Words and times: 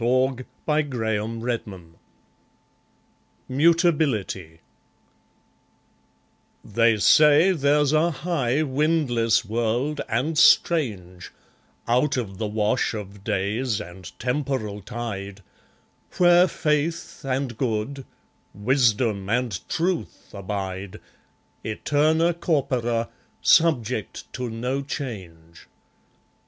The 0.01 0.29
Pacific, 0.65 0.95
October 0.97 1.45
1913 1.45 1.95
Mutability 3.47 4.59
They 6.65 6.97
say 6.97 7.51
there's 7.51 7.93
a 7.93 8.09
high 8.09 8.63
windless 8.63 9.45
world 9.45 10.01
and 10.09 10.39
strange, 10.39 11.31
Out 11.87 12.17
of 12.17 12.39
the 12.39 12.47
wash 12.47 12.95
of 12.95 13.23
days 13.23 13.79
and 13.79 14.11
temporal 14.17 14.81
tide, 14.81 15.43
Where 16.17 16.47
Faith 16.47 17.23
and 17.23 17.55
Good, 17.55 18.03
Wisdom 18.55 19.29
and 19.29 19.69
Truth 19.69 20.31
abide, 20.33 20.99
'Aeterna 21.63 22.33
corpora', 22.33 23.07
subject 23.43 24.33
to 24.33 24.49
no 24.49 24.81
change. 24.81 25.67